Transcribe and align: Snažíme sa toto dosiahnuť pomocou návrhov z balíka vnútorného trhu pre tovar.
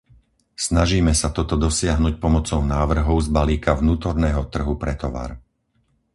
Snažíme 0.65 1.13
sa 1.21 1.29
toto 1.37 1.53
dosiahnuť 1.65 2.13
pomocou 2.23 2.57
návrhov 2.73 3.17
z 3.21 3.27
balíka 3.37 3.71
vnútorného 3.81 4.41
trhu 4.53 4.73
pre 4.83 4.93
tovar. 5.01 5.31